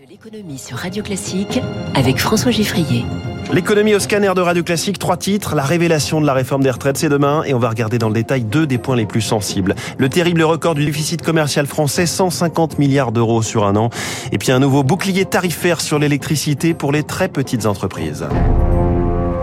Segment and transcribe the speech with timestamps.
[0.00, 1.60] De l'économie sur Radio Classique
[1.94, 3.04] avec François Giffrier.
[3.52, 5.54] L'économie au scanner de Radio Classique, trois titres.
[5.54, 7.42] La révélation de la réforme des retraites, c'est demain.
[7.44, 9.74] Et on va regarder dans le détail deux des points les plus sensibles.
[9.98, 13.90] Le terrible record du déficit commercial français, 150 milliards d'euros sur un an.
[14.32, 18.26] Et puis un nouveau bouclier tarifaire sur l'électricité pour les très petites entreprises.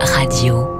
[0.00, 0.75] Radio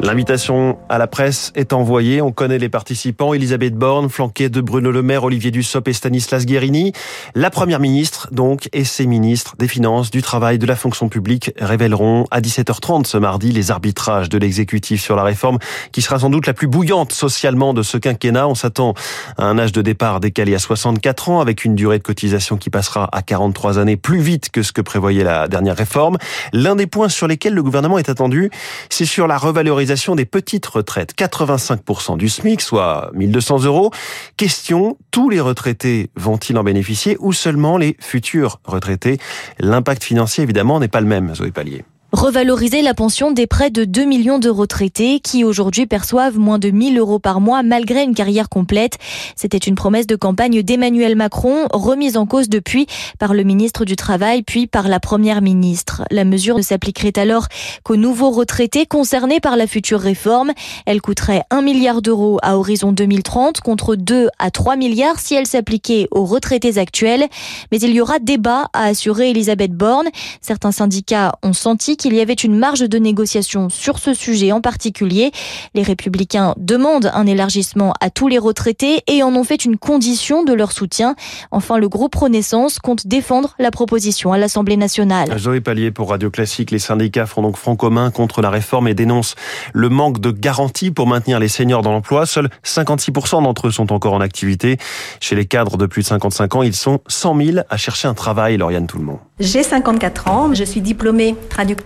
[0.00, 2.22] L'invitation à la presse est envoyée.
[2.22, 3.34] On connaît les participants.
[3.34, 6.92] Elisabeth Borne, flanquée de Bruno Le Maire, Olivier Dussopt et Stanislas Guérini.
[7.34, 11.52] La première ministre, donc, et ses ministres des Finances, du Travail, de la fonction publique
[11.58, 15.58] révéleront à 17h30 ce mardi les arbitrages de l'exécutif sur la réforme
[15.92, 18.48] qui sera sans doute la plus bouillante socialement de ce quinquennat.
[18.48, 18.94] On s'attend
[19.36, 22.70] à un âge de départ décalé à 64 ans avec une durée de cotisation qui
[22.70, 26.16] passera à 43 années plus vite que ce que prévoyait la dernière réforme.
[26.54, 28.50] L'un des points sur lesquels le gouvernement est attendu,
[28.88, 31.14] c'est sur la revalorisation des petites retraites.
[31.16, 33.90] 85% du SMIC, soit 1200 euros.
[34.36, 39.18] Question, tous les retraités vont-ils en bénéficier ou seulement les futurs retraités?
[39.58, 41.84] L'impact financier, évidemment, n'est pas le même, Zoé Pallier.
[42.12, 46.70] Revaloriser la pension des près de 2 millions de retraités qui aujourd'hui perçoivent moins de
[46.70, 48.96] 1000 euros par mois malgré une carrière complète.
[49.34, 52.86] C'était une promesse de campagne d'Emmanuel Macron, remise en cause depuis
[53.18, 56.04] par le ministre du Travail puis par la première ministre.
[56.12, 57.48] La mesure ne s'appliquerait alors
[57.82, 60.52] qu'aux nouveaux retraités concernés par la future réforme.
[60.86, 65.46] Elle coûterait 1 milliard d'euros à horizon 2030 contre 2 à 3 milliards si elle
[65.46, 67.26] s'appliquait aux retraités actuels.
[67.72, 70.06] Mais il y aura débat, a assuré Elisabeth Borne.
[70.40, 74.60] Certains syndicats ont senti qu'il y avait une marge de négociation sur ce sujet en
[74.60, 75.32] particulier.
[75.74, 80.44] Les républicains demandent un élargissement à tous les retraités et en ont fait une condition
[80.44, 81.16] de leur soutien.
[81.50, 85.36] Enfin, le groupe Renaissance compte défendre la proposition à l'Assemblée nationale.
[85.36, 86.70] Zoé Pallier pour Radio Classique.
[86.70, 89.34] Les syndicats font donc front commun contre la réforme et dénoncent
[89.72, 92.24] le manque de garanties pour maintenir les seniors dans l'emploi.
[92.24, 94.76] Seuls 56% d'entre eux sont encore en activité.
[95.18, 98.14] Chez les cadres de plus de 55 ans, ils sont 100 000 à chercher un
[98.14, 99.18] travail, Lauriane Tout-le-Monde.
[99.40, 101.85] J'ai 54 ans, je suis diplômée traductrice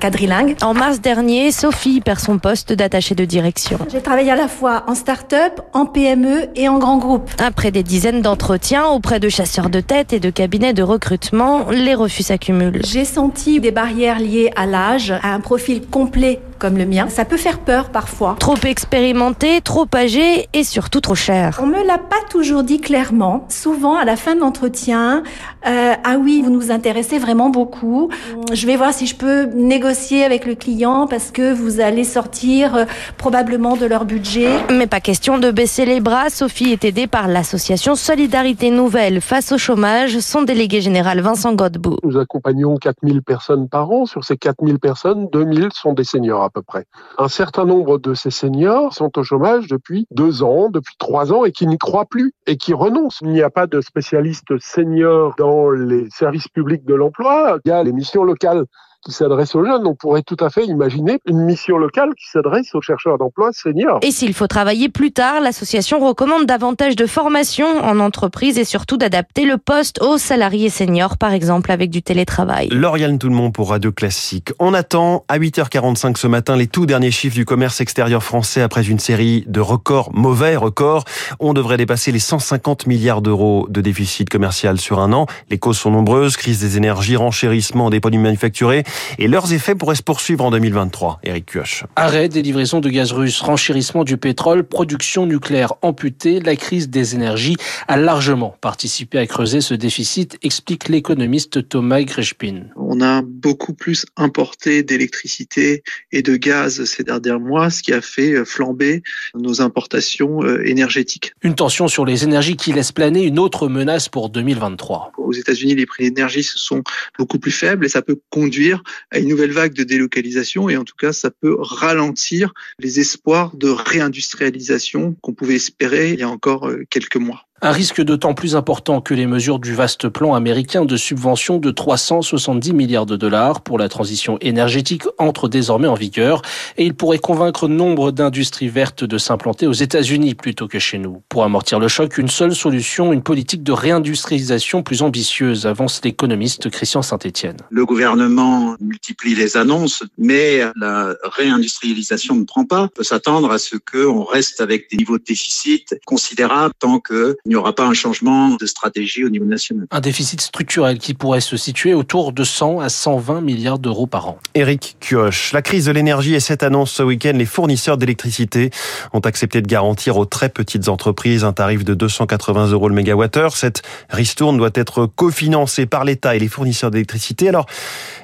[0.00, 0.56] quadrilingue.
[0.62, 3.78] En mars dernier, Sophie perd son poste d'attachée de direction.
[3.90, 7.30] J'ai travaillé à la fois en start-up, en PME et en grand groupe.
[7.38, 11.94] Après des dizaines d'entretiens auprès de chasseurs de tête et de cabinets de recrutement, les
[11.94, 12.80] refus s'accumulent.
[12.84, 17.08] J'ai senti des barrières liées à l'âge, à un profil complet comme le mien.
[17.08, 18.36] Ça peut faire peur parfois.
[18.38, 21.60] Trop expérimenté, trop âgé et surtout trop cher.
[21.62, 23.46] On me l'a pas toujours dit clairement.
[23.48, 25.22] Souvent, à la fin de l'entretien,
[25.66, 28.10] euh, ah oui, vous nous intéressez vraiment beaucoup.
[28.52, 32.74] Je vais voir si je peux négocier avec le client parce que vous allez sortir
[32.74, 32.84] euh,
[33.18, 34.50] probablement de leur budget.
[34.70, 36.30] Mais pas question de baisser les bras.
[36.30, 40.18] Sophie est aidée par l'association Solidarité Nouvelle face au chômage.
[40.18, 41.98] Son délégué général Vincent Godbout.
[42.02, 44.06] Nous accompagnons 4000 personnes par an.
[44.06, 46.86] Sur ces 4000 personnes, 2000 sont des seniors à peu près.
[47.18, 51.44] Un certain nombre de ces seniors sont au chômage depuis deux ans, depuis trois ans
[51.44, 53.20] et qui n'y croient plus et qui renoncent.
[53.22, 57.58] Il n'y a pas de spécialistes seniors dans les services publics de l'emploi.
[57.64, 58.64] Il y a les missions locales
[59.04, 59.86] qui s'adresse aux jeunes.
[59.86, 63.98] On pourrait tout à fait imaginer une mission locale qui s'adresse aux chercheurs d'emploi seniors.
[64.02, 68.96] Et s'il faut travailler plus tard, l'association recommande davantage de formation en entreprise et surtout
[68.96, 72.68] d'adapter le poste aux salariés seniors, par exemple avec du télétravail.
[72.70, 74.52] Lauriane Tout le monde pour Radio Classique.
[74.58, 78.88] On attend à 8h45 ce matin les tout derniers chiffres du commerce extérieur français après
[78.88, 81.04] une série de records, mauvais records.
[81.40, 85.26] On devrait dépasser les 150 milliards d'euros de déficit commercial sur un an.
[85.50, 88.84] Les causes sont nombreuses, crise des énergies, renchérissement des produits manufacturés
[89.18, 91.20] et leurs effets pourraient se poursuivre en 2023.
[91.22, 91.84] Eric Kioch.
[91.96, 97.14] Arrêt des livraisons de gaz russe, renchérissement du pétrole, production nucléaire amputée, la crise des
[97.14, 97.56] énergies
[97.88, 102.64] a largement participé à creuser ce déficit, explique l'économiste Thomas Grechpin.
[102.76, 108.00] On a beaucoup plus importé d'électricité et de gaz ces derniers mois, ce qui a
[108.00, 109.02] fait flamber
[109.34, 111.32] nos importations euh, énergétiques.
[111.42, 115.12] Une tension sur les énergies qui laisse planer une autre menace pour 2023.
[115.18, 116.82] Aux États-Unis, les prix d'énergie sont
[117.18, 120.84] beaucoup plus faibles et ça peut conduire à une nouvelle vague de délocalisation et en
[120.84, 126.28] tout cas ça peut ralentir les espoirs de réindustrialisation qu'on pouvait espérer il y a
[126.28, 127.46] encore euh, quelques mois.
[127.66, 131.70] Un risque d'autant plus important que les mesures du vaste plan américain de subvention de
[131.70, 136.42] 370 milliards de dollars pour la transition énergétique entrent désormais en vigueur
[136.76, 141.22] et il pourrait convaincre nombre d'industries vertes de s'implanter aux États-Unis plutôt que chez nous.
[141.30, 146.68] Pour amortir le choc, une seule solution, une politique de réindustrialisation plus ambitieuse, avance l'économiste
[146.68, 147.56] Christian Saint-Etienne.
[147.70, 152.82] Le gouvernement multiplie les annonces, mais la réindustrialisation ne prend pas.
[152.82, 157.38] On peut s'attendre à ce qu'on reste avec des niveaux de déficit considérables tant que
[157.54, 159.86] n'y aura pas un changement de stratégie au niveau national.
[159.90, 164.28] Un déficit structurel qui pourrait se situer autour de 100 à 120 milliards d'euros par
[164.28, 164.38] an.
[164.54, 168.70] Éric Kioch, la crise de l'énergie et cette annonce ce week-end, les fournisseurs d'électricité
[169.12, 173.56] ont accepté de garantir aux très petites entreprises un tarif de 280 euros le mégawattheure.
[173.56, 177.48] Cette ristourne doit être cofinancée par l'État et les fournisseurs d'électricité.
[177.48, 177.66] Alors,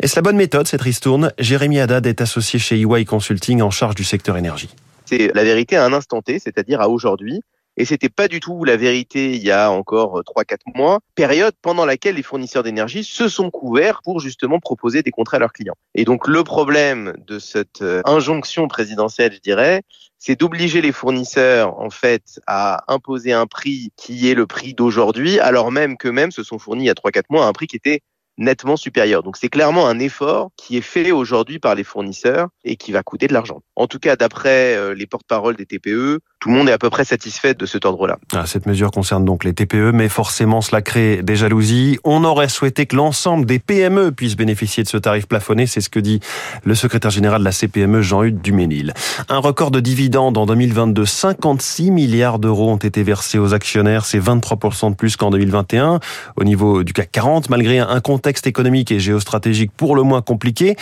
[0.00, 1.32] est-ce la bonne méthode, cette ristourne?
[1.38, 4.70] Jérémy Haddad est associé chez EY Consulting en charge du secteur énergie.
[5.04, 7.42] C'est la vérité à un instant T, c'est-à-dire à aujourd'hui.
[7.82, 11.84] Et c'était pas du tout la vérité il y a encore 3-4 mois, période pendant
[11.84, 15.74] laquelle les fournisseurs d'énergie se sont couverts pour justement proposer des contrats à leurs clients.
[15.96, 19.82] Et donc le problème de cette euh, injonction présidentielle, je dirais,
[20.16, 25.40] c'est d'obliger les fournisseurs en fait à imposer un prix qui est le prix d'aujourd'hui,
[25.40, 27.74] alors même qu'eux-mêmes se sont fournis il y a 3-4 mois à un prix qui
[27.74, 28.02] était
[28.38, 29.22] nettement supérieur.
[29.22, 33.02] Donc c'est clairement un effort qui est fait aujourd'hui par les fournisseurs et qui va
[33.02, 33.62] coûter de l'argent.
[33.76, 36.90] En tout cas, d'après euh, les porte-paroles des TPE, tout le monde est à peu
[36.90, 38.18] près satisfait de cet ordre-là.
[38.32, 42.00] Ah, cette mesure concerne donc les TPE, mais forcément cela crée des jalousies.
[42.02, 45.88] On aurait souhaité que l'ensemble des PME puissent bénéficier de ce tarif plafonné, c'est ce
[45.88, 46.18] que dit
[46.64, 48.92] le secrétaire général de la CPME, Jean-Hugues Duménil.
[49.28, 54.18] Un record de dividendes en 2022, 56 milliards d'euros ont été versés aux actionnaires, c'est
[54.18, 56.00] 23% de plus qu'en 2021.
[56.34, 60.74] Au niveau du CAC 40, malgré un contexte économique et géostratégique pour le moins compliqué,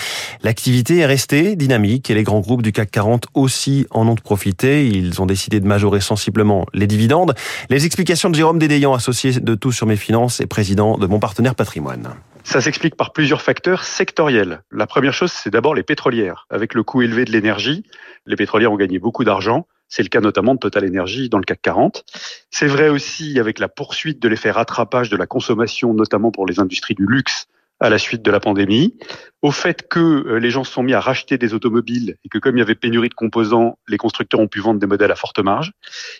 [0.42, 4.88] l'activité est restée dynamique et les grands groupes du CAC 40 aussi en ont profité.
[4.88, 7.34] Ils ont décidé de majorer sensiblement les dividendes.
[7.70, 11.18] Les explications de Jérôme Dédéian, associé de Tout sur mes finances et président de mon
[11.18, 12.10] partenaire patrimoine.
[12.44, 14.62] Ça s'explique par plusieurs facteurs sectoriels.
[14.70, 16.46] La première chose, c'est d'abord les pétrolières.
[16.50, 17.84] Avec le coût élevé de l'énergie,
[18.26, 19.66] les pétrolières ont gagné beaucoup d'argent.
[19.88, 22.04] C'est le cas notamment de Total Energy dans le CAC 40.
[22.50, 26.60] C'est vrai aussi avec la poursuite de l'effet rattrapage de la consommation, notamment pour les
[26.60, 27.48] industries du luxe
[27.80, 28.94] à la suite de la pandémie,
[29.42, 32.38] au fait que euh, les gens se sont mis à racheter des automobiles et que
[32.38, 35.16] comme il y avait pénurie de composants, les constructeurs ont pu vendre des modèles à
[35.16, 35.72] forte marge.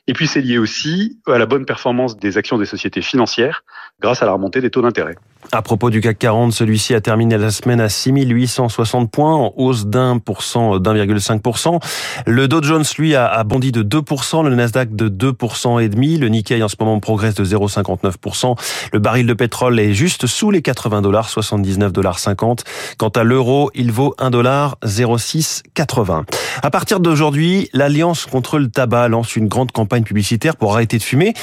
[0.06, 3.62] Et puis c'est lié aussi à la bonne performance des actions des sociétés financières
[4.00, 5.16] grâce à la remontée des taux d'intérêt.
[5.52, 9.86] À propos du CAC 40, celui-ci a terminé la semaine à 6860 points, en hausse
[9.86, 11.80] d'un pour cent, d'1,5%.
[12.26, 16.18] Le Dow Jones, lui, a bondi de 2%, le Nasdaq de 2% et demi.
[16.18, 18.54] Le Nikkei, en ce moment, progresse de 0,59%.
[18.92, 22.64] Le baril de pétrole est juste sous les 80 dollars, 79 dollars 50.
[22.97, 26.25] Quant à l'euro, il vaut 1 dollar 06,80.
[26.62, 31.02] À partir d'aujourd'hui, l'Alliance contre le tabac lance une grande campagne publicitaire pour arrêter de
[31.02, 31.35] fumer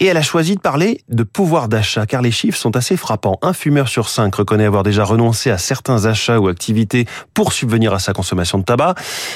[0.00, 3.38] et elle a choisi de parler de pouvoir d'achat car les chiffres sont assez frappants.
[3.42, 7.92] Un fumeur sur cinq reconnaît avoir déjà renoncé à certains achats ou activités pour subvenir
[7.94, 8.94] à sa consommation de tabac.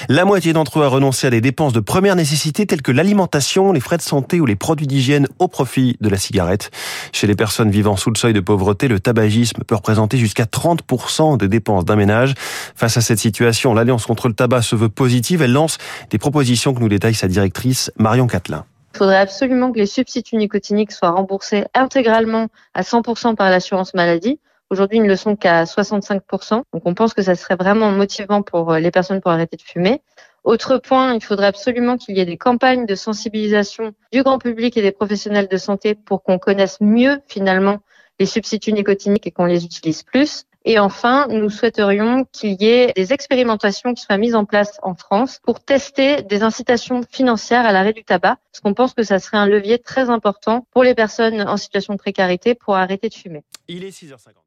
[0.08, 3.72] La moitié d'entre eux a renoncé à des dépenses de première nécessité telles que l'alimentation,
[3.72, 6.70] les frais de santé ou les produits d'hygiène au profit de la cigarette.
[7.12, 11.36] Chez les personnes vivant sous le seuil de pauvreté, le tabagisme peut représenter jusqu'à 30%
[11.36, 12.34] des dépenses d'un ménage.
[12.74, 15.42] Face à cette situation, l'Alliance contre le tabac se veut positive.
[15.42, 15.78] Elle lance
[16.10, 18.64] des propositions que nous détaille sa directrice Marion Catelin.
[18.94, 24.40] Il faudrait absolument que les substituts nicotiniques soient remboursés intégralement à 100% par l'assurance maladie.
[24.70, 26.62] Aujourd'hui, ils ne le sont qu'à 65%.
[26.72, 29.62] Donc, on pense que ça serait vraiment motivant pour euh, les personnes pour arrêter de
[29.62, 30.02] fumer.
[30.44, 34.76] Autre point, il faudrait absolument qu'il y ait des campagnes de sensibilisation du grand public
[34.76, 37.78] et des professionnels de santé pour qu'on connaisse mieux finalement
[38.18, 40.44] les substituts nicotiniques et qu'on les utilise plus.
[40.64, 44.94] Et enfin, nous souhaiterions qu'il y ait des expérimentations qui soient mises en place en
[44.94, 49.18] France pour tester des incitations financières à l'arrêt du tabac, parce qu'on pense que ça
[49.18, 53.14] serait un levier très important pour les personnes en situation de précarité pour arrêter de
[53.14, 53.44] fumer.
[53.68, 54.40] Il est 6h50.